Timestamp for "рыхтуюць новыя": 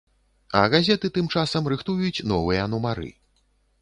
1.73-2.67